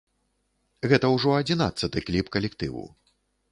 [0.93, 2.85] Гэта ўжо адзінаццаты кліп калектыву.